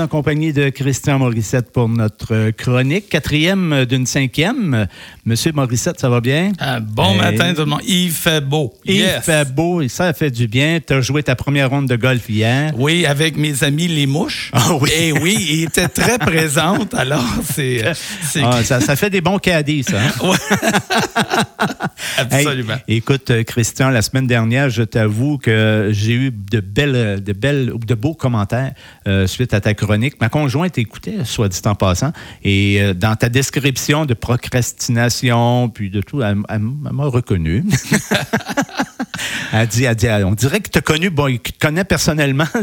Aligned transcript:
En 0.00 0.06
compagnie 0.06 0.52
de 0.52 0.68
Christian 0.68 1.18
Morissette 1.18 1.72
pour 1.72 1.88
notre 1.88 2.50
chronique, 2.52 3.08
quatrième 3.08 3.84
d'une 3.84 4.06
cinquième. 4.06 4.86
Monsieur 5.24 5.50
Morissette, 5.50 5.98
ça 5.98 6.08
va 6.08 6.20
bien? 6.20 6.52
Un 6.60 6.78
bon 6.78 7.14
Hey. 7.14 7.18
matin 7.18 7.52
tout 7.52 7.62
le 7.62 7.66
monde. 7.66 7.80
Il 7.84 8.12
fait 8.12 8.40
beau. 8.40 8.72
Il 8.84 8.94
Yes. 8.94 9.24
fait 9.24 9.52
beau 9.52 9.80
et 9.82 9.88
ça 9.88 10.12
fait 10.12 10.30
du 10.30 10.46
bien. 10.46 10.78
Tu 10.86 10.92
as 10.92 11.00
joué 11.00 11.24
ta 11.24 11.34
première 11.34 11.70
ronde 11.70 11.88
de 11.88 11.96
golf 11.96 12.28
hier. 12.30 12.72
Oui, 12.76 13.06
avec 13.06 13.36
mes 13.36 13.64
amis 13.64 13.88
les 13.88 14.06
mouches. 14.06 14.52
Ah 14.54 14.74
oui. 14.80 14.88
Et 14.96 15.10
oui, 15.10 15.36
ils 15.50 15.62
étaient 15.64 15.88
très 15.88 16.16
présentes. 16.18 16.94
Alors, 16.94 17.24
c'est. 17.42 17.84
euh, 17.84 17.92
c'est- 18.22 18.42
Ah, 18.44 18.62
ça, 18.62 18.80
ça 18.80 18.94
fait 18.94 19.10
des 19.10 19.20
bons 19.20 19.38
caddies, 19.38 19.82
ça. 19.82 19.96
hein? 20.00 20.12
Hey, 22.30 22.44
Absolument. 22.46 22.74
écoute, 22.88 23.32
Christian, 23.44 23.90
la 23.90 24.02
semaine 24.02 24.26
dernière, 24.26 24.70
je 24.70 24.82
t'avoue 24.82 25.38
que 25.38 25.90
j'ai 25.92 26.12
eu 26.12 26.30
de 26.30 26.60
belles, 26.60 27.22
de 27.22 27.32
belles, 27.32 27.72
de 27.86 27.94
beaux 27.94 28.14
commentaires 28.14 28.72
euh, 29.06 29.26
suite 29.26 29.54
à 29.54 29.60
ta 29.60 29.74
chronique. 29.74 30.20
Ma 30.20 30.28
conjointe 30.28 30.76
écoutait, 30.78 31.24
soit 31.24 31.48
dit 31.48 31.60
en 31.64 31.74
passant, 31.74 32.12
et 32.42 32.82
euh, 32.82 32.94
dans 32.94 33.14
ta 33.16 33.28
description 33.28 34.04
de 34.04 34.14
procrastination, 34.14 35.68
puis 35.68 35.90
de 35.90 36.00
tout, 36.00 36.22
elle, 36.22 36.38
elle 36.48 36.60
m'a 36.60 37.06
reconnu. 37.06 37.64
on 39.52 40.34
dirait 40.34 40.60
que 40.60 40.68
tu 40.70 40.82
connu, 40.82 41.10
bon, 41.10 41.28
te 41.38 41.58
connaît 41.58 41.84
personnellement. 41.84 42.46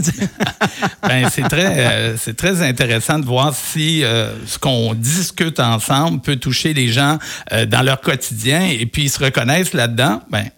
Ben, 1.08 1.30
c'est 1.30 1.44
très, 1.44 1.76
euh, 1.78 2.18
très 2.36 2.62
intéressant 2.64 3.20
de 3.20 3.26
voir 3.26 3.54
si 3.56 4.04
euh, 4.04 4.32
ce 4.48 4.58
qu'on 4.58 4.96
discute 4.96 5.60
ensemble 5.60 6.20
peut 6.20 6.38
toucher 6.38 6.74
les 6.74 6.88
gens 6.88 7.20
euh, 7.54 7.68
dans 7.68 7.84
leur 7.84 8.02
quotidien 8.02 8.68
et 8.68 8.86
puis 8.88 9.04
ils 9.04 9.10
se 9.10 9.24
reconnaissent 9.24 9.74
là-dedans. 9.74 10.24
Ben, 10.32 10.50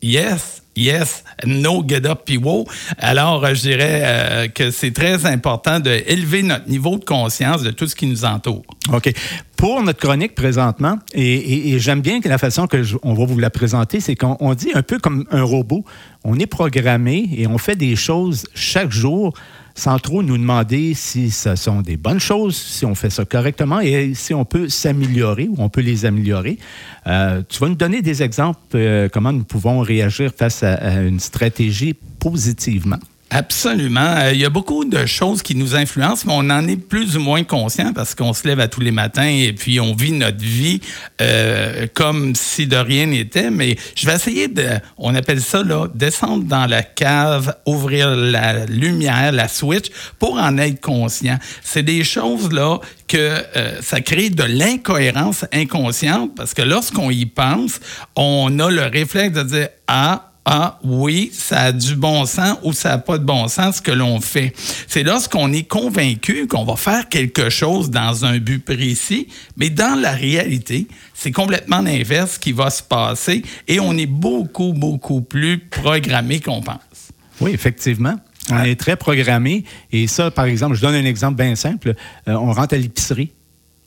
yes. 0.00 0.62
Yes, 0.78 1.24
no 1.44 1.82
get 1.84 2.06
up 2.06 2.30
wow. 2.40 2.64
Alors, 2.98 3.44
euh, 3.44 3.52
je 3.52 3.62
dirais 3.62 4.02
euh, 4.04 4.46
que 4.46 4.70
c'est 4.70 4.92
très 4.92 5.26
important 5.26 5.80
d'élever 5.80 6.44
notre 6.44 6.68
niveau 6.68 6.96
de 6.98 7.04
conscience 7.04 7.64
de 7.64 7.72
tout 7.72 7.88
ce 7.88 7.96
qui 7.96 8.06
nous 8.06 8.24
entoure. 8.24 8.62
OK. 8.92 9.12
Pour 9.56 9.82
notre 9.82 9.98
chronique 9.98 10.36
présentement, 10.36 10.96
et, 11.14 11.80
j'aime 11.80 12.00
bien 12.00 12.20
que 12.20 12.28
la 12.28 12.38
façon 12.38 12.68
que 12.68 12.80
on 13.02 13.14
va 13.14 13.24
vous 13.24 13.40
la 13.40 13.50
présenter, 13.50 13.98
c'est 13.98 14.14
qu'on 14.14 14.36
on 14.38 14.54
dit 14.54 14.70
un 14.72 14.82
peu 14.82 15.00
comme 15.00 15.24
un 15.32 15.42
robot. 15.42 15.84
On 16.22 16.38
est 16.38 16.46
programmé 16.46 17.28
et 17.36 17.48
on 17.48 17.58
fait 17.58 17.74
des 17.74 17.96
choses 17.96 18.44
chaque 18.54 18.92
jour 18.92 19.34
sans 19.78 19.98
trop 20.00 20.24
nous 20.24 20.36
demander 20.36 20.92
si 20.94 21.30
ce 21.30 21.54
sont 21.54 21.82
des 21.82 21.96
bonnes 21.96 22.18
choses, 22.18 22.56
si 22.56 22.84
on 22.84 22.96
fait 22.96 23.10
ça 23.10 23.24
correctement 23.24 23.78
et 23.78 24.12
si 24.14 24.34
on 24.34 24.44
peut 24.44 24.68
s'améliorer 24.68 25.46
ou 25.48 25.54
on 25.58 25.68
peut 25.68 25.82
les 25.82 26.04
améliorer. 26.04 26.58
Euh, 27.06 27.42
tu 27.48 27.60
vas 27.60 27.68
nous 27.68 27.76
donner 27.76 28.02
des 28.02 28.24
exemples 28.24 28.58
euh, 28.74 29.08
comment 29.08 29.32
nous 29.32 29.44
pouvons 29.44 29.78
réagir 29.78 30.32
face 30.36 30.64
à, 30.64 30.74
à 30.74 31.00
une 31.02 31.20
stratégie 31.20 31.94
positivement. 32.18 32.98
Absolument. 33.30 34.14
Euh, 34.16 34.32
Il 34.32 34.40
y 34.40 34.46
a 34.46 34.50
beaucoup 34.50 34.86
de 34.86 35.04
choses 35.04 35.42
qui 35.42 35.54
nous 35.54 35.74
influencent, 35.74 36.24
mais 36.26 36.32
on 36.34 36.50
en 36.50 36.66
est 36.66 36.76
plus 36.76 37.16
ou 37.16 37.20
moins 37.20 37.44
conscient 37.44 37.92
parce 37.92 38.14
qu'on 38.14 38.32
se 38.32 38.48
lève 38.48 38.58
à 38.58 38.68
tous 38.68 38.80
les 38.80 38.90
matins 38.90 39.28
et 39.28 39.52
puis 39.52 39.80
on 39.80 39.94
vit 39.94 40.12
notre 40.12 40.42
vie 40.42 40.80
euh, 41.20 41.86
comme 41.92 42.34
si 42.34 42.66
de 42.66 42.76
rien 42.76 43.06
n'était. 43.06 43.50
Mais 43.50 43.76
je 43.94 44.06
vais 44.06 44.14
essayer 44.14 44.48
de, 44.48 44.66
on 44.96 45.14
appelle 45.14 45.42
ça 45.42 45.62
là, 45.62 45.88
descendre 45.94 46.44
dans 46.44 46.64
la 46.64 46.82
cave, 46.82 47.54
ouvrir 47.66 48.16
la 48.16 48.64
lumière, 48.64 49.32
la 49.32 49.48
switch 49.48 49.88
pour 50.18 50.38
en 50.38 50.56
être 50.56 50.80
conscient. 50.80 51.38
C'est 51.62 51.82
des 51.82 52.04
choses 52.04 52.50
là 52.50 52.78
que 53.08 53.18
euh, 53.56 53.82
ça 53.82 54.00
crée 54.00 54.30
de 54.30 54.44
l'incohérence 54.44 55.44
inconsciente 55.52 56.34
parce 56.34 56.54
que 56.54 56.62
lorsqu'on 56.62 57.10
y 57.10 57.26
pense, 57.26 57.80
on 58.16 58.58
a 58.58 58.70
le 58.70 58.84
réflexe 58.84 59.36
de 59.36 59.42
dire 59.42 59.68
ah 59.86 60.27
ah 60.50 60.78
oui, 60.82 61.30
ça 61.34 61.60
a 61.60 61.72
du 61.72 61.94
bon 61.94 62.24
sens 62.24 62.56
ou 62.62 62.72
ça 62.72 62.88
n'a 62.88 62.98
pas 62.98 63.18
de 63.18 63.24
bon 63.24 63.48
sens 63.48 63.76
ce 63.76 63.82
que 63.82 63.90
l'on 63.90 64.18
fait. 64.18 64.54
C'est 64.86 65.02
lorsqu'on 65.02 65.52
est 65.52 65.68
convaincu 65.68 66.46
qu'on 66.46 66.64
va 66.64 66.74
faire 66.76 67.10
quelque 67.10 67.50
chose 67.50 67.90
dans 67.90 68.24
un 68.24 68.38
but 68.38 68.64
précis, 68.64 69.28
mais 69.58 69.68
dans 69.68 70.00
la 70.00 70.12
réalité, 70.12 70.88
c'est 71.12 71.32
complètement 71.32 71.82
l'inverse 71.82 72.38
qui 72.38 72.52
va 72.52 72.70
se 72.70 72.82
passer 72.82 73.42
et 73.66 73.78
on 73.78 73.92
est 73.98 74.06
beaucoup, 74.06 74.72
beaucoup 74.72 75.20
plus 75.20 75.58
programmé 75.58 76.40
qu'on 76.40 76.62
pense. 76.62 77.10
Oui, 77.42 77.50
effectivement. 77.52 78.16
On 78.50 78.62
est 78.62 78.80
très 78.80 78.96
programmé. 78.96 79.64
Et 79.92 80.06
ça, 80.06 80.30
par 80.30 80.46
exemple, 80.46 80.76
je 80.76 80.80
donne 80.80 80.94
un 80.94 81.04
exemple 81.04 81.36
bien 81.36 81.56
simple. 81.56 81.92
Euh, 82.26 82.32
on 82.32 82.52
rentre 82.52 82.72
à 82.72 82.78
l'épicerie. 82.78 83.32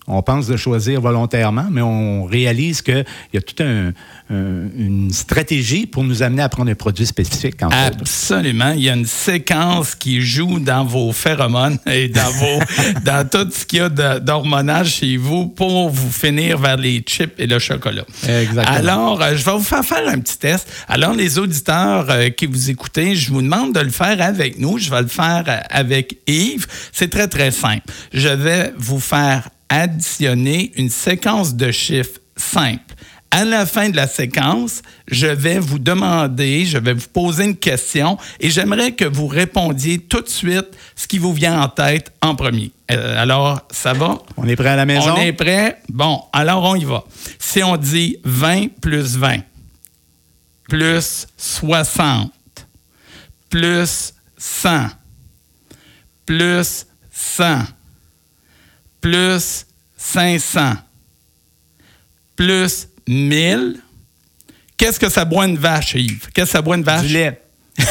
On 0.08 0.22
pense 0.24 0.48
de 0.48 0.58
choisir 0.58 1.00
volontairement, 1.00 1.68
mais 1.72 1.82
on 1.82 2.26
réalise 2.26 2.82
qu'il 2.82 3.06
y 3.34 3.38
a 3.38 3.42
toute 3.42 3.62
un- 3.62 3.94
un- 4.30 4.68
une 4.78 5.12
stratégie 5.14 5.86
pour 5.86 6.04
nous 6.04 6.24
amener 6.24 6.42
à 6.42 6.50
prendre 6.50 6.72
un 6.72 6.76
produit 6.76 7.06
spécifique. 7.06 7.62
En 7.62 7.70
fait. 7.70 7.76
Absolument. 8.02 8.72
Il 8.72 8.82
y 8.82 8.90
a 8.90 8.96
une 8.96 9.06
séquence 9.06 9.94
qui 9.96 10.22
joue 10.22 10.60
dans 10.60 10.84
vos 10.86 11.12
phéromones 11.14 11.78
et 11.86 12.10
dans, 12.10 12.32
vos, 12.32 12.60
dans 13.06 13.28
tout 13.30 13.48
ce 13.52 13.66
qu'il 13.66 13.80
y 13.80 13.82
a 13.82 13.90
d'hormonage 14.20 14.96
chez 14.96 15.18
vous 15.18 15.48
pour 15.48 15.90
vous 15.90 16.12
finir 16.12 16.58
vers 16.58 16.78
les 16.78 17.00
chips 17.02 17.34
et 17.38 17.48
le 17.48 17.60
chocolat. 17.60 18.04
Exactement. 18.28 18.76
Alors, 18.78 19.22
euh, 19.22 19.36
je 19.36 19.46
vais 19.46 19.52
vous 19.52 19.60
faire 19.64 19.86
faire 19.86 20.08
un 20.08 20.20
petit 20.20 20.38
test. 20.40 20.68
Alors, 20.88 21.14
les 21.14 21.38
auditeurs 21.38 22.08
euh, 22.10 22.30
qui 22.30 22.48
vous 22.48 22.70
écoutez, 22.70 23.16
je 23.16 23.32
vous 23.32 23.42
demande 23.42 23.74
de 23.74 23.80
le 23.80 23.92
faire 23.92 24.22
avec 24.22 24.60
nous. 24.60 24.78
Je 24.78 24.90
vais 24.90 25.02
le 25.04 25.08
faire 25.08 25.44
euh, 25.48 25.58
avec 25.70 26.18
Yves. 26.28 26.68
C'est 26.92 27.10
très, 27.10 27.28
très 27.28 27.52
simple. 27.52 27.84
Je 28.14 28.28
vais 28.30 28.74
vous 28.78 29.00
faire 29.00 29.48
additionner 29.72 30.74
une 30.76 30.90
séquence 30.90 31.56
de 31.56 31.72
chiffres 31.72 32.20
simples. 32.36 32.94
À 33.34 33.46
la 33.46 33.66
fin 33.66 33.88
de 33.90 33.96
la 33.96 34.08
séquence, 34.08 34.82
je 35.08 35.28
vais 35.28 35.58
vous 35.58 35.80
demander, 35.80 36.66
je 36.66 36.78
vais 36.78 36.92
vous 36.92 37.08
poser 37.08 37.46
une 37.46 37.56
question 37.56 38.18
et 38.42 38.50
j'aimerais 38.50 38.92
que 38.92 39.06
vous 39.06 39.28
répondiez 39.28 40.00
tout 40.00 40.20
de 40.20 40.28
suite 40.28 40.68
ce 40.98 41.08
qui 41.08 41.18
vous 41.18 41.32
vient 41.32 41.62
en 41.62 41.70
tête 41.70 42.12
en 42.22 42.36
premier. 42.36 42.74
Euh, 42.92 43.22
alors, 43.22 43.62
ça 43.72 43.94
va? 43.94 44.22
On 44.36 44.46
est 44.50 44.58
prêt 44.58 44.68
à 44.68 44.76
la 44.76 44.86
maison? 44.86 45.14
On 45.16 45.22
est 45.22 45.32
prêt? 45.32 45.78
Bon, 45.88 46.22
alors 46.34 46.64
on 46.64 46.76
y 46.76 46.84
va. 46.84 47.06
Si 47.40 47.64
on 47.64 47.78
dit 47.78 48.18
20 48.26 48.82
plus 48.82 49.16
20, 49.16 49.38
plus 50.68 51.28
60, 51.38 52.34
plus 53.50 54.14
100, 54.38 54.88
plus 56.26 56.86
100, 57.14 57.60
plus 59.02 59.66
500, 59.98 60.76
plus 62.36 62.88
1000, 63.08 63.82
qu'est-ce 64.78 65.00
que 65.00 65.10
ça 65.10 65.26
boit 65.26 65.46
une 65.46 65.58
vache, 65.58 65.96
Yves? 65.96 66.30
Qu'est-ce 66.34 66.46
que 66.46 66.52
ça 66.52 66.62
boit 66.62 66.78
une 66.78 66.84
vache? 66.84 67.08
Du 67.08 67.14
lait. 67.14 67.42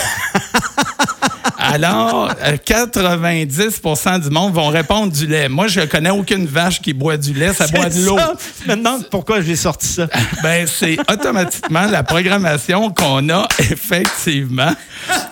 Alors, 1.73 2.33
euh, 2.45 2.57
90 2.57 3.81
du 4.23 4.31
monde 4.31 4.53
vont 4.53 4.69
répondre 4.69 5.13
du 5.13 5.27
lait. 5.27 5.49
Moi, 5.49 5.69
je 5.69 5.81
connais 5.83 6.11
aucune 6.11 6.47
vache 6.47 6.81
qui 6.81 6.93
boit 6.93 7.17
du 7.17 7.33
lait, 7.33 7.53
ça 7.53 7.69
boit 7.69 7.89
de 7.89 8.05
l'eau. 8.05 8.19
demande 8.67 9.09
pourquoi 9.09 9.41
j'ai 9.41 9.57
sorti 9.57 9.87
ça. 9.87 10.07
Ben, 10.43 10.67
c'est 10.67 10.99
automatiquement 11.11 11.87
la 11.87 12.03
programmation 12.03 12.91
qu'on 12.91 13.29
a 13.29 13.47
effectivement. 13.59 14.73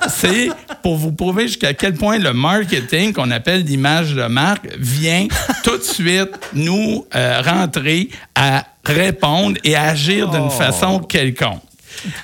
C'est 0.08 0.50
pour 0.82 0.96
vous 0.96 1.12
prouver 1.12 1.48
jusqu'à 1.48 1.72
quel 1.74 1.94
point 1.94 2.18
le 2.18 2.32
marketing, 2.32 3.12
qu'on 3.12 3.30
appelle 3.30 3.64
l'image 3.64 4.14
de 4.14 4.24
marque, 4.26 4.68
vient 4.78 5.26
tout 5.64 5.76
de 5.76 5.82
suite 5.82 6.30
nous 6.52 7.06
euh, 7.14 7.42
rentrer 7.42 8.10
à 8.34 8.64
répondre 8.84 9.58
et 9.64 9.74
à 9.74 9.84
agir 9.84 10.28
d'une 10.28 10.50
façon 10.50 11.00
quelconque. 11.00 11.62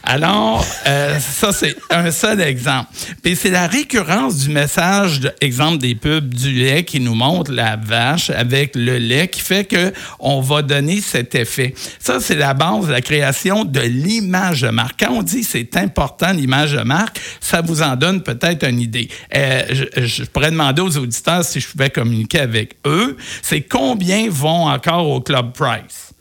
Alors, 0.02 0.64
euh, 0.86 1.19
ça, 1.19 1.52
c'est 1.52 1.76
un 1.91 2.10
seul 2.10 2.41
exemple. 2.41 2.91
Puis 3.22 3.36
c'est 3.36 3.50
la 3.50 3.66
récurrence 3.66 4.36
du 4.38 4.50
message, 4.50 5.20
de, 5.20 5.32
exemple 5.41 5.78
des 5.78 5.94
pubs 5.94 6.32
du 6.32 6.52
lait 6.52 6.84
qui 6.84 7.00
nous 7.00 7.14
montre 7.14 7.52
la 7.52 7.76
vache 7.76 8.30
avec 8.30 8.76
le 8.76 8.98
lait 8.98 9.28
qui 9.28 9.41
fait 9.41 9.64
que 9.64 9.92
on 10.19 10.41
va 10.41 10.62
donner 10.62 11.00
cet 11.00 11.34
effet. 11.34 11.75
Ça, 11.98 12.20
c'est 12.20 12.36
la 12.36 12.54
base 12.54 12.86
de 12.86 12.92
la 12.92 13.00
création 13.00 13.64
de 13.64 13.80
l'image 13.80 14.62
de 14.62 14.69
marque. 14.69 15.00
Quand 15.00 15.12
on 15.12 15.22
dit 15.22 15.44
c'est 15.44 15.76
important 15.76 16.32
l'image 16.32 16.72
de 16.72 16.82
marque, 16.82 17.20
ça 17.41 17.60
vous 17.60 17.82
en 17.82 17.96
donne 17.96 18.22
peut-être 18.22 18.66
une 18.66 18.81
idée. 18.81 19.08
Euh, 19.34 19.62
je, 19.70 20.06
je 20.06 20.25
pourrais 20.25 20.50
demander 20.50 20.82
aux 20.82 20.96
auditeurs 20.96 21.44
si 21.44 21.60
je 21.60 21.69
pouvais 21.69 21.91
communiquer 21.91 22.41
avec 22.41 22.76
eux, 22.86 23.17
c'est 23.43 23.62
combien 23.62 24.28
vont 24.31 24.69
encore 24.69 25.08
au 25.08 25.20
Club 25.20 25.52
Price? 25.52 26.13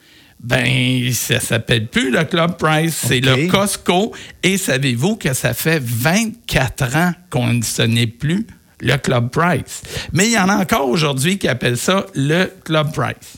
Ben, 0.44 1.14
ça 1.14 1.40
s'appelle 1.40 1.88
plus 1.88 2.12
le 2.12 2.26
Club 2.26 2.58
Price, 2.58 3.06
c'est 3.08 3.22
le 3.22 3.48
Costco. 3.48 4.14
Et 4.44 4.58
savez-vous 4.58 5.16
que 5.16 5.34
ça 5.34 5.54
fait 5.54 5.82
24 5.82 6.96
ans 6.98 7.14
qu'on 7.30 7.62
ce 7.62 7.84
n'est 7.84 8.08
plus 8.08 8.46
le 8.82 8.98
Club 8.98 9.30
Price? 9.30 9.82
Mais 10.12 10.26
il 10.26 10.34
y 10.34 10.38
en 10.38 10.50
a 10.50 10.58
encore 10.58 10.90
aujourd'hui 10.90 11.38
qui 11.38 11.48
appellent 11.48 11.78
ça 11.78 12.06
le 12.14 12.52
Club 12.66 12.92
Price. 12.92 13.38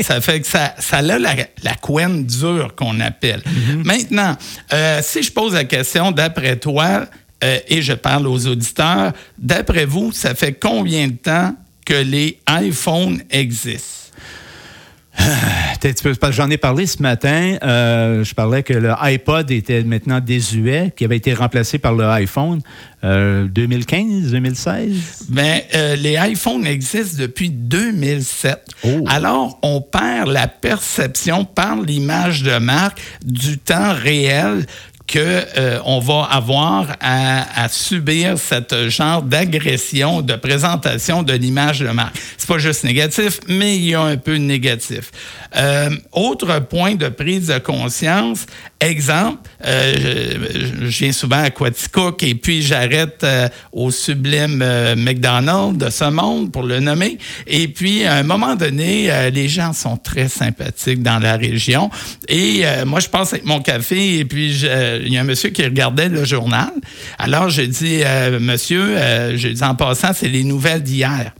Ça 0.00 0.20
fait 0.20 0.40
que 0.40 0.46
ça, 0.46 0.74
ça 0.78 0.98
a 0.98 1.02
la, 1.02 1.18
la 1.18 1.74
couenne 1.74 2.24
dure 2.26 2.74
qu'on 2.74 3.00
appelle. 3.00 3.42
Maintenant, 3.84 4.36
euh, 4.72 5.00
si 5.02 5.22
je 5.22 5.32
pose 5.32 5.54
la 5.54 5.64
question 5.64 6.12
d'après 6.12 6.56
toi, 6.56 7.06
euh, 7.44 7.58
et 7.68 7.82
je 7.82 7.92
parle 7.92 8.26
aux 8.26 8.46
auditeurs, 8.46 9.12
d'après 9.38 9.84
vous, 9.84 10.12
ça 10.12 10.34
fait 10.34 10.54
combien 10.54 11.08
de 11.08 11.16
temps 11.16 11.54
que 11.84 11.94
les 11.94 12.38
iPhones 12.48 13.22
existent? 13.30 14.07
J'en 16.30 16.50
ai 16.50 16.56
parlé 16.56 16.86
ce 16.86 17.02
matin. 17.02 17.56
Euh, 17.62 18.24
je 18.24 18.34
parlais 18.34 18.62
que 18.62 18.72
le 18.72 18.92
iPod 19.00 19.50
était 19.50 19.82
maintenant 19.84 20.20
désuet, 20.20 20.92
qui 20.96 21.04
avait 21.04 21.16
été 21.16 21.34
remplacé 21.34 21.78
par 21.78 21.94
le 21.94 22.04
iPhone. 22.04 22.60
2015, 23.02 24.32
2016? 24.32 25.26
Ben, 25.28 25.60
euh, 25.74 25.94
les 25.94 26.18
iPhones 26.20 26.66
existent 26.66 27.16
depuis 27.20 27.50
2007. 27.50 28.60
Alors, 29.06 29.58
on 29.62 29.80
perd 29.80 30.28
la 30.28 30.48
perception 30.48 31.44
par 31.44 31.80
l'image 31.80 32.42
de 32.42 32.58
marque 32.58 33.00
du 33.24 33.58
temps 33.58 33.92
réel 33.94 34.66
qu'on 35.10 35.18
euh, 35.20 36.00
va 36.02 36.28
avoir 36.30 36.96
à, 37.00 37.68
subir 37.68 38.38
cette 38.38 38.88
genre 38.88 39.22
d'agression, 39.22 40.20
de 40.20 40.34
présentation 40.34 41.22
de 41.22 41.32
l'image 41.32 41.80
de 41.80 41.88
marque. 41.88 42.16
C'est 42.36 42.48
pas 42.48 42.58
juste 42.58 42.84
négatif, 42.84 43.40
mais 43.48 43.76
il 43.76 43.88
y 43.88 43.94
a 43.94 44.02
un 44.02 44.16
peu 44.16 44.32
de 44.32 44.44
négatif. 44.44 45.10
Euh, 45.56 45.90
autre 46.12 46.60
point 46.60 46.94
de 46.94 47.08
prise 47.08 47.46
de 47.46 47.58
conscience, 47.58 48.44
exemple, 48.80 49.48
euh, 49.64 49.94
je, 50.82 50.98
viens 50.98 51.12
souvent 51.12 51.42
à 51.42 51.50
Quaticook 51.50 52.22
et 52.22 52.34
puis 52.34 52.62
j'arrête 52.62 53.24
au 53.72 53.90
sublime 53.90 54.64
McDonald's 54.96 55.78
de 55.78 55.90
ce 55.90 56.04
monde, 56.04 56.52
pour 56.52 56.62
le 56.62 56.80
nommer. 56.80 57.18
Et 57.46 57.68
puis, 57.68 58.04
à 58.04 58.16
un 58.16 58.22
moment 58.22 58.56
donné, 58.56 59.30
les 59.30 59.48
gens 59.48 59.72
sont 59.72 59.96
très 59.96 60.28
sympathiques 60.28 61.02
dans 61.02 61.18
la 61.18 61.36
région. 61.36 61.90
Et 62.28 62.62
moi, 62.84 63.00
je 63.00 63.08
passe 63.08 63.32
avec 63.32 63.46
mon 63.46 63.60
café 63.60 64.18
et 64.18 64.24
puis 64.24 64.52
je 64.52 64.97
il 65.04 65.12
y 65.12 65.18
a 65.18 65.20
un 65.20 65.24
monsieur 65.24 65.50
qui 65.50 65.62
regardait 65.64 66.08
le 66.08 66.24
journal. 66.24 66.70
Alors, 67.18 67.50
j'ai 67.50 67.66
dit, 67.66 68.00
euh, 68.04 68.38
monsieur, 68.40 68.82
euh, 68.82 69.36
j'ai 69.36 69.52
dit 69.52 69.62
en 69.62 69.74
passant, 69.74 70.12
c'est 70.14 70.28
les 70.28 70.44
nouvelles 70.44 70.82
d'hier. 70.82 71.32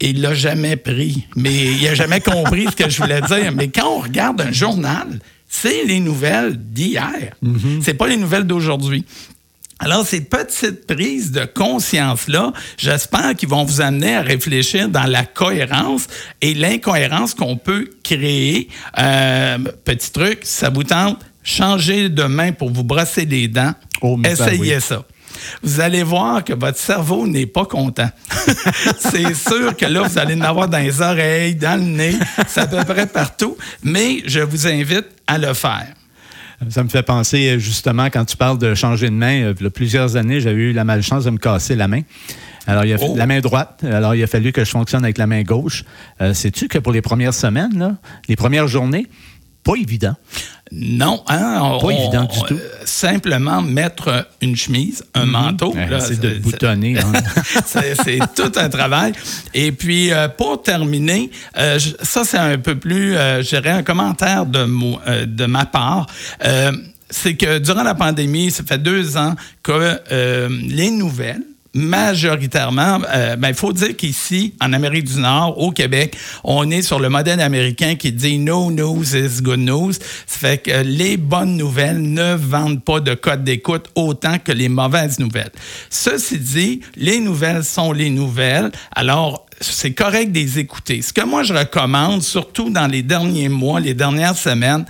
Et 0.00 0.10
il 0.10 0.20
l'a 0.20 0.34
jamais 0.34 0.76
pris. 0.76 1.26
Mais 1.36 1.72
il 1.72 1.82
n'a 1.84 1.94
jamais 1.94 2.20
compris 2.20 2.66
ce 2.70 2.76
que 2.76 2.88
je 2.88 3.02
voulais 3.02 3.20
dire. 3.22 3.52
Mais 3.52 3.68
quand 3.68 3.88
on 3.88 3.98
regarde 3.98 4.40
un 4.40 4.52
journal, 4.52 5.18
c'est 5.48 5.84
les 5.84 6.00
nouvelles 6.00 6.56
d'hier. 6.56 7.34
Mm-hmm. 7.42 7.82
C'est 7.82 7.94
pas 7.94 8.06
les 8.06 8.16
nouvelles 8.16 8.44
d'aujourd'hui. 8.44 9.04
Alors, 9.80 10.04
ces 10.04 10.20
petites 10.20 10.86
prises 10.86 11.30
de 11.30 11.44
conscience-là, 11.44 12.52
j'espère 12.76 13.36
qu'ils 13.36 13.48
vont 13.48 13.64
vous 13.64 13.80
amener 13.80 14.16
à 14.16 14.22
réfléchir 14.22 14.88
dans 14.88 15.04
la 15.04 15.24
cohérence 15.24 16.08
et 16.40 16.54
l'incohérence 16.54 17.34
qu'on 17.34 17.56
peut 17.56 17.88
créer. 18.02 18.68
Euh, 18.98 19.58
petit 19.84 20.10
truc, 20.10 20.40
ça 20.42 20.70
vous 20.70 20.82
tente, 20.82 21.20
changez 21.48 22.08
de 22.08 22.24
main 22.24 22.52
pour 22.52 22.70
vous 22.70 22.84
brosser 22.84 23.24
les 23.24 23.48
dents. 23.48 23.72
Oh, 24.02 24.18
Essayez 24.24 24.80
ça. 24.80 25.04
Vous 25.62 25.80
allez 25.80 26.02
voir 26.02 26.44
que 26.44 26.52
votre 26.52 26.78
cerveau 26.78 27.26
n'est 27.26 27.46
pas 27.46 27.64
content. 27.64 28.10
c'est 28.98 29.34
sûr 29.34 29.76
que 29.76 29.86
là, 29.86 30.02
vous 30.02 30.18
allez 30.18 30.34
en 30.34 30.42
avoir 30.42 30.68
dans 30.68 30.78
les 30.78 31.00
oreilles, 31.00 31.54
dans 31.54 31.80
le 31.80 31.86
nez, 31.86 32.14
c'est 32.46 32.60
à 32.60 32.66
peu 32.66 32.84
près 32.84 33.06
partout, 33.06 33.56
mais 33.82 34.22
je 34.26 34.40
vous 34.40 34.66
invite 34.66 35.06
à 35.26 35.38
le 35.38 35.54
faire. 35.54 35.94
Ça 36.70 36.82
me 36.82 36.88
fait 36.88 37.04
penser 37.04 37.60
justement 37.60 38.06
quand 38.06 38.24
tu 38.24 38.36
parles 38.36 38.58
de 38.58 38.74
changer 38.74 39.06
de 39.06 39.14
main. 39.14 39.42
Euh, 39.42 39.54
il 39.58 39.62
y 39.62 39.66
a 39.66 39.70
plusieurs 39.70 40.16
années, 40.16 40.40
j'avais 40.40 40.60
eu 40.60 40.72
la 40.72 40.82
malchance 40.82 41.24
de 41.24 41.30
me 41.30 41.38
casser 41.38 41.76
la 41.76 41.86
main. 41.86 42.00
Alors, 42.66 42.84
il 42.84 42.92
a 42.92 42.96
oh. 43.00 43.14
la 43.16 43.26
main 43.26 43.40
droite. 43.40 43.84
Alors, 43.84 44.14
il 44.16 44.22
a 44.22 44.26
fallu 44.26 44.52
que 44.52 44.64
je 44.64 44.70
fonctionne 44.70 45.04
avec 45.04 45.18
la 45.18 45.28
main 45.28 45.42
gauche. 45.42 45.84
Euh, 46.20 46.34
sais-tu 46.34 46.66
que 46.66 46.78
pour 46.78 46.92
les 46.92 47.00
premières 47.00 47.32
semaines, 47.32 47.96
les 48.28 48.36
premières 48.36 48.66
journées, 48.66 49.06
pas 49.62 49.74
évident. 49.74 50.14
Non, 50.70 51.22
hein, 51.28 51.78
pas 51.80 51.90
évident 51.90 52.24
du 52.24 52.38
tout. 52.46 52.60
simplement 52.84 53.62
mettre 53.62 54.28
une 54.42 54.54
chemise, 54.54 55.02
un 55.14 55.24
mhm. 55.24 55.30
manteau. 55.30 55.74
c'est 56.00 56.20
de 56.20 56.38
boutonner. 56.38 56.98
Hein. 56.98 57.12
c'est 57.64 58.18
tout 58.34 58.52
un 58.56 58.68
travail. 58.68 59.12
Et 59.54 59.72
puis, 59.72 60.12
euh, 60.12 60.28
pour 60.28 60.62
terminer, 60.62 61.30
euh, 61.56 61.78
ça, 62.02 62.24
c'est 62.24 62.38
un 62.38 62.58
peu 62.58 62.76
plus, 62.76 63.16
euh, 63.16 63.42
je 63.42 63.48
dirais, 63.48 63.70
un 63.70 63.82
commentaire 63.82 64.46
de, 64.46 64.66
de 65.24 65.46
ma 65.46 65.66
part 65.66 66.06
c'est 67.10 67.36
que 67.36 67.58
durant 67.58 67.84
la 67.84 67.94
pandémie, 67.94 68.50
ça 68.50 68.62
fait 68.64 68.76
deux 68.76 69.16
ans 69.16 69.34
que 69.62 69.98
les 70.50 70.90
nouvelles, 70.90 71.42
majoritairement, 71.78 73.00
euh, 73.14 73.36
ben, 73.36 73.48
il 73.48 73.54
faut 73.54 73.72
dire 73.72 73.96
qu'ici, 73.96 74.54
en 74.60 74.72
Amérique 74.72 75.04
du 75.04 75.20
Nord, 75.20 75.58
au 75.58 75.70
Québec, 75.70 76.16
on 76.44 76.70
est 76.70 76.82
sur 76.82 76.98
le 76.98 77.08
modèle 77.08 77.40
américain 77.40 77.94
qui 77.94 78.12
dit 78.12 78.38
no 78.38 78.70
news 78.70 79.16
is 79.16 79.40
good 79.42 79.60
news. 79.60 79.92
Ça 79.92 80.00
fait 80.26 80.58
que 80.58 80.82
les 80.82 81.16
bonnes 81.16 81.56
nouvelles 81.56 82.02
ne 82.02 82.34
vendent 82.34 82.82
pas 82.82 83.00
de 83.00 83.14
code 83.14 83.44
d'écoute 83.44 83.86
autant 83.94 84.38
que 84.38 84.52
les 84.52 84.68
mauvaises 84.68 85.18
nouvelles. 85.18 85.52
Ceci 85.90 86.38
dit, 86.38 86.80
les 86.96 87.20
nouvelles 87.20 87.64
sont 87.64 87.92
les 87.92 88.10
nouvelles. 88.10 88.70
Alors, 88.94 89.46
c'est 89.60 89.92
correct 89.92 90.32
de 90.32 90.38
les 90.38 90.58
écouter. 90.58 91.02
Ce 91.02 91.12
que 91.12 91.24
moi 91.24 91.42
je 91.42 91.52
recommande, 91.54 92.22
surtout 92.22 92.70
dans 92.70 92.86
les 92.86 93.02
derniers 93.02 93.48
mois, 93.48 93.80
les 93.80 93.94
dernières 93.94 94.36
semaines, 94.36 94.84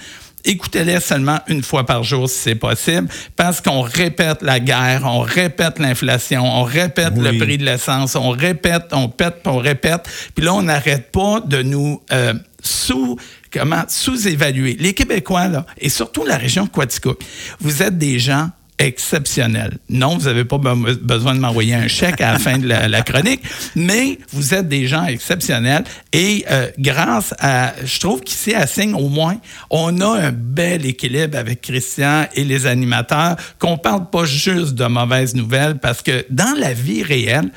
écoutez-les 0.44 1.00
seulement 1.00 1.40
une 1.48 1.62
fois 1.62 1.84
par 1.84 2.02
jour 2.02 2.28
si 2.28 2.38
c'est 2.38 2.54
possible, 2.54 3.08
parce 3.36 3.60
qu'on 3.60 3.82
répète 3.82 4.42
la 4.42 4.60
guerre, 4.60 5.02
on 5.04 5.20
répète 5.20 5.78
l'inflation, 5.78 6.44
on 6.44 6.64
répète 6.64 7.16
le 7.16 7.38
prix 7.38 7.58
de 7.58 7.64
l'essence, 7.64 8.14
on 8.16 8.30
répète, 8.30 8.86
on 8.92 9.08
pète, 9.08 9.42
on 9.46 9.58
répète, 9.58 10.08
puis 10.34 10.44
là, 10.44 10.54
on 10.54 10.62
n'arrête 10.62 11.10
pas 11.10 11.40
de 11.40 11.62
nous 11.62 12.00
euh, 12.12 12.34
sous 12.62 13.18
comment 13.52 13.84
sous-évaluer. 13.88 14.76
Les 14.78 14.94
Québécois, 14.94 15.48
là, 15.48 15.66
et 15.78 15.88
surtout 15.88 16.24
la 16.24 16.36
région 16.36 16.64
de 16.64 16.70
Quaticook, 16.70 17.22
vous 17.60 17.82
êtes 17.82 17.98
des 17.98 18.18
gens 18.18 18.50
exceptionnel. 18.78 19.78
Non, 19.88 20.16
vous 20.16 20.26
n'avez 20.26 20.44
pas 20.44 20.58
besoin 20.58 21.34
de 21.34 21.40
m'envoyer 21.40 21.74
un 21.74 21.88
chèque 21.88 22.20
à 22.20 22.32
la 22.32 22.38
fin 22.38 22.58
de 22.58 22.68
la, 22.68 23.02
chronique, 23.02 23.42
mais 23.74 24.18
vous 24.32 24.54
êtes 24.54 24.68
des 24.68 24.86
gens 24.86 25.04
exceptionnels 25.04 25.84
et 26.12 26.44
euh, 26.50 26.68
grâce 26.78 27.34
à, 27.38 27.74
je 27.84 27.98
trouve 27.98 28.20
qu'ici 28.20 28.54
à 28.54 28.66
Signe, 28.66 28.94
au 28.94 29.08
moins, 29.08 29.36
on 29.70 30.00
a 30.00 30.26
un 30.26 30.32
bel 30.32 30.86
équilibre 30.86 31.36
avec 31.38 31.60
Christian 31.60 32.26
et 32.34 32.44
les 32.44 32.66
animateurs, 32.66 33.36
qu'on 33.58 33.78
parle 33.78 34.08
pas 34.10 34.24
juste 34.24 34.74
de 34.74 34.86
mauvaises 34.86 35.34
nouvelles 35.34 35.78
parce 35.78 36.02
que 36.02 36.24
dans 36.30 36.54
la 36.58 36.72
vie 36.72 37.02
réelle, 37.02 37.50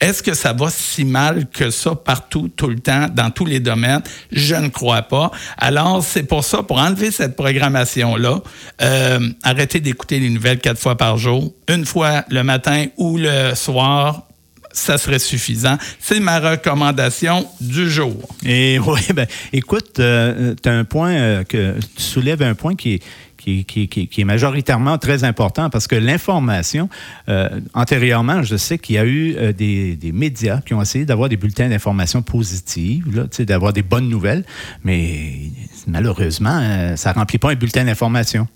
est-ce 0.00 0.22
que 0.22 0.34
ça 0.34 0.52
va 0.52 0.70
si 0.70 1.04
mal 1.04 1.46
que 1.48 1.70
ça 1.70 1.94
partout, 1.94 2.50
tout 2.54 2.68
le 2.68 2.78
temps, 2.78 3.08
dans 3.12 3.30
tous 3.30 3.44
les 3.44 3.60
domaines? 3.60 4.02
Je 4.32 4.54
ne 4.54 4.68
crois 4.68 5.02
pas. 5.02 5.30
Alors, 5.58 6.02
c'est 6.02 6.22
pour 6.22 6.42
ça, 6.42 6.62
pour 6.62 6.78
enlever 6.78 7.10
cette 7.10 7.36
programmation-là, 7.36 8.40
euh, 8.80 9.28
arrêtez 9.42 9.80
d'écouter 9.80 10.18
les 10.18 10.30
nouvelles 10.30 10.58
quatre 10.58 10.80
fois 10.80 10.96
par 10.96 11.18
jour, 11.18 11.52
une 11.68 11.84
fois 11.84 12.24
le 12.30 12.42
matin 12.42 12.86
ou 12.96 13.18
le 13.18 13.54
soir, 13.54 14.26
ça 14.72 14.98
serait 14.98 15.18
suffisant. 15.18 15.76
C'est 15.98 16.20
ma 16.20 16.38
recommandation 16.38 17.46
du 17.60 17.90
jour. 17.90 18.16
Et 18.44 18.78
oui, 18.86 19.00
ben, 19.14 19.26
écoute, 19.52 19.98
euh, 19.98 20.54
as 20.64 20.70
un 20.70 20.84
point 20.84 21.12
euh, 21.12 21.44
que 21.44 21.74
tu 21.96 22.02
soulèves 22.02 22.42
un 22.42 22.54
point 22.54 22.74
qui 22.74 22.94
est 22.94 23.02
qui, 23.40 24.10
est 24.18 24.24
majoritairement 24.24 24.98
très 24.98 25.24
important 25.24 25.70
parce 25.70 25.86
que 25.86 25.96
l'information, 25.96 26.88
euh, 27.28 27.48
antérieurement, 27.74 28.42
je 28.42 28.56
sais 28.56 28.78
qu'il 28.78 28.96
y 28.96 28.98
a 28.98 29.04
eu 29.04 29.34
euh, 29.36 29.52
des, 29.52 29.98
médias 30.12 30.60
qui 30.60 30.74
ont 30.74 30.82
essayé 30.82 31.04
d'avoir 31.04 31.28
des 31.28 31.36
bulletins 31.36 31.68
d'information 31.68 32.22
positives, 32.22 33.28
d'avoir 33.40 33.72
des 33.72 33.82
bonnes 33.82 34.08
nouvelles, 34.08 34.44
mais 34.84 35.32
malheureusement, 35.86 36.58
euh, 36.60 36.96
ça 36.96 37.12
ne 37.12 37.14
remplit 37.14 37.38
pas 37.38 37.50
un 37.50 37.54
bulletin 37.54 37.84
d'information. 37.84 38.46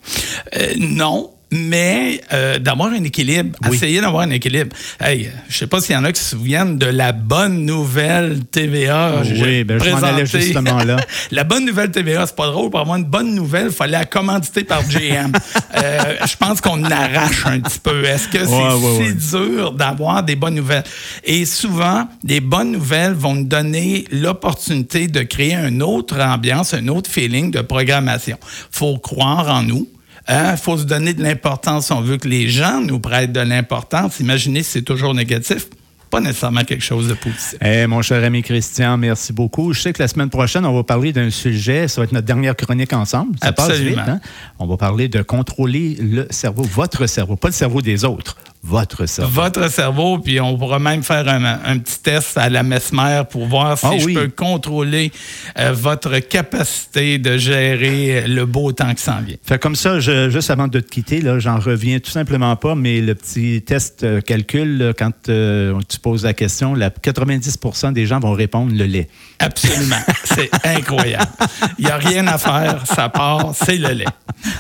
non, 0.78 1.30
mais 1.54 2.20
euh, 2.32 2.58
d'avoir 2.58 2.90
un 2.90 3.04
équilibre, 3.04 3.56
essayer 3.73 4.00
d'avoir 4.00 4.25
un 4.25 4.30
équilibre. 4.30 4.75
Hey, 5.00 5.30
je 5.49 5.56
sais 5.56 5.66
pas 5.68 5.80
s'il 5.80 5.94
y 5.94 5.99
en 5.99 6.04
a 6.04 6.11
qui 6.11 6.20
se 6.20 6.30
souviennent 6.30 6.78
de 6.78 6.87
la 6.87 7.12
bonne 7.12 7.64
nouvelle 7.64 8.40
TVA. 8.50 9.23
Oui, 9.25 9.62
ben, 9.62 9.80
je 9.82 9.90
m'en 9.90 10.02
allais 10.02 10.26
justement 10.26 10.82
là. 10.82 10.96
la 11.30 11.44
bonne 11.44 11.64
nouvelle 11.64 11.92
TVA, 11.92 12.26
c'est 12.26 12.34
pas 12.34 12.49
drôle. 12.49 12.70
Pour 12.70 12.80
avoir 12.80 12.96
une 12.96 13.04
bonne 13.04 13.34
nouvelle, 13.34 13.66
il 13.66 13.73
fallait 13.73 13.92
la 13.92 14.04
commanditer 14.04 14.64
par 14.64 14.82
GM. 14.82 15.32
euh, 15.76 16.14
je 16.26 16.37
pense 16.37 16.61
qu'on 16.61 16.82
arrache 16.84 17.46
un 17.46 17.61
petit 17.61 17.78
peu. 17.78 18.04
Est-ce 18.04 18.28
que 18.28 18.44
c'est 18.44 19.20
si 19.20 19.30
dur 19.30 19.73
d'avoir 19.73 20.25
des 20.25 20.34
bonnes 20.34 20.56
nouvelles? 20.56 20.84
Et 21.23 21.44
souvent, 21.44 22.08
les 22.25 22.40
bonnes 22.40 22.73
nouvelles 22.73 23.12
vont 23.12 23.34
nous 23.34 23.44
donner 23.44 24.06
l'opportunité 24.11 25.06
de 25.06 25.23
créer 25.23 25.54
une 25.54 25.82
autre 25.82 26.20
ambiance, 26.20 26.75
un 26.75 26.88
autre 26.88 27.08
feeling 27.08 27.52
de 27.52 27.61
programmation. 27.61 28.38
faut 28.73 28.99
croire 28.99 29.49
en 29.49 29.62
nous 29.62 29.88
il 30.28 30.35
hein? 30.35 30.57
faut 30.57 30.78
se 30.78 30.85
donner 30.85 31.14
de 31.14 31.23
l'importance. 31.23 31.90
On 31.90 32.00
veut 32.00 32.16
que 32.16 32.28
les 32.28 32.49
gens 32.49 32.81
nous 32.81 32.99
prêtent 32.99 33.33
de 33.33 33.40
l'importance. 33.40 34.21
Imaginez 34.21 34.62
si 34.62 34.73
c'est 34.73 34.83
toujours 34.83 35.14
négatif 35.14 35.69
pas 36.14 36.21
nécessairement 36.21 36.62
quelque 36.62 36.85
chose 36.85 37.09
de 37.09 37.14
positif. 37.14 37.57
Eh, 37.61 37.88
mon 37.88 38.00
cher 38.00 38.23
ami 38.23 38.43
Christian, 38.43 38.97
merci 38.97 39.33
beaucoup. 39.33 39.73
Je 39.73 39.81
sais 39.81 39.93
que 39.93 40.00
la 40.00 40.07
semaine 40.07 40.31
prochaine, 40.31 40.64
on 40.64 40.73
va 40.73 40.85
parler 40.85 41.12
d'un 41.12 41.28
sujet, 41.28 41.88
ça 41.88 42.00
va 42.00 42.04
être 42.04 42.12
notre 42.12 42.26
dernière 42.26 42.54
chronique 42.54 42.93
ensemble. 42.93 43.37
Ça 43.43 43.49
Absolument. 43.49 43.97
Passe 43.97 44.04
vite, 44.04 44.09
hein? 44.09 44.21
On 44.61 44.66
va 44.66 44.76
parler 44.76 45.09
de 45.09 45.23
contrôler 45.23 45.97
le 46.00 46.28
cerveau, 46.31 46.62
votre 46.62 47.09
cerveau, 47.09 47.35
pas 47.35 47.49
le 47.49 47.52
cerveau 47.52 47.83
des 47.83 48.04
autres, 48.04 48.37
votre 48.66 49.04
cerveau. 49.06 49.30
Votre 49.42 49.71
cerveau, 49.71 50.18
puis 50.18 50.40
on 50.40 50.56
pourra 50.56 50.78
même 50.78 51.02
faire 51.02 51.28
un, 51.28 51.44
un 51.44 51.78
petit 51.78 52.00
test 52.00 52.38
à 52.38 52.49
la 52.49 52.62
mesmer 52.62 53.23
pour 53.30 53.47
voir 53.47 53.78
si 53.78 53.87
Ah 53.87 53.99
je 53.99 54.04
oui. 54.06 54.14
peux 54.14 54.28
contrôler 54.28 55.12
euh, 55.59 55.73
votre 55.73 56.18
capacité 56.21 57.18
de 57.18 57.37
gérer 57.37 58.26
le 58.26 58.47
beau 58.47 58.73
temps 58.73 58.94
qui 58.94 59.02
s'en 59.02 59.21
vient. 59.21 59.37
Fait 59.44 59.59
comme 59.61 59.76
ça, 59.76 60.00
je- 60.00 60.30
juste 60.30 60.50
avant 60.50 60.66
de 60.68 60.80
te 60.80 60.88
quitter, 60.88 61.21
là, 61.21 61.38
j'en 61.38 61.59
reviens 61.59 61.99
tout 61.99 62.11
simplement 62.11 62.56
pas, 62.56 62.75
mais 62.75 63.00
le 63.02 63.14
petit 63.14 63.62
test 63.66 64.02
euh, 64.02 64.21
calcul, 64.23 64.78
là, 64.78 64.92
quand 64.94 65.12
euh, 65.28 65.78
tu 65.88 65.99
poses 65.99 66.25
la 66.25 66.33
question, 66.33 66.75
la 66.75 66.88
90% 66.90 67.92
des 67.92 68.06
gens 68.06 68.18
vont 68.18 68.33
répondre 68.33 68.73
le 68.75 68.85
lait. 68.87 69.09
Absolument. 69.40 70.00
c'est 70.25 70.50
incroyable. 70.64 71.30
Il 71.78 71.85
n'y 71.85 71.90
a 71.90 71.97
rien 71.99 72.26
à 72.28 72.38
faire, 72.38 72.85
ça 72.87 73.11
part, 73.11 73.52
c'est 73.54 73.76
le 73.76 73.90
lait. 73.90 74.04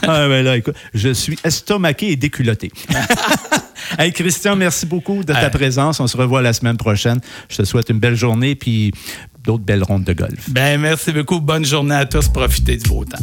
Ah, 0.02 0.28
ben 0.28 0.44
là, 0.44 0.56
écoute, 0.58 0.76
je 0.92 1.08
suis 1.08 1.38
estomaqué 1.42 2.10
et 2.12 2.16
déculotté. 2.16 2.70
hey, 3.98 4.12
Christian, 4.12 4.56
merci 4.56 4.86
beaucoup 4.86 5.24
de 5.24 5.32
ta 5.32 5.50
présence. 5.50 6.00
On 6.00 6.06
se 6.06 6.16
revoit 6.16 6.42
la 6.42 6.52
semaine 6.52 6.76
prochaine. 6.76 7.20
Je 7.48 7.56
te 7.56 7.64
souhaite 7.64 7.88
une 7.90 7.98
belle 7.98 8.16
journée 8.16 8.54
puis 8.54 8.92
d'autres 9.42 9.64
belles 9.64 9.82
rondes 9.82 10.04
de 10.04 10.12
golf. 10.12 10.50
Ben, 10.50 10.80
merci 10.80 11.12
beaucoup. 11.12 11.40
Bonne 11.40 11.64
journée 11.64 11.94
à 11.94 12.06
tous. 12.06 12.28
Profitez 12.28 12.76
du 12.76 12.88
beau 12.88 13.04
temps. 13.04 13.18